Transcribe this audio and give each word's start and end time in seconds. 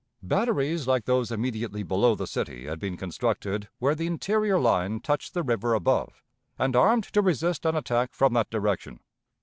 Batteries 0.23 0.87
like 0.87 1.05
those 1.05 1.29
immediately 1.31 1.83
below 1.83 2.15
the 2.15 2.25
city 2.25 2.65
had 2.65 2.79
been 2.79 2.97
constructed 2.97 3.69
where 3.77 3.93
the 3.93 4.07
interior 4.07 4.57
line 4.59 4.99
touched 4.99 5.35
the 5.35 5.43
river 5.43 5.75
above, 5.75 6.23
and 6.57 6.75
armed 6.75 7.03
to 7.13 7.21
resist 7.21 7.67
an 7.67 7.75
attack 7.75 8.15
from 8.15 8.33
that 8.33 8.49
direction. 8.49 9.01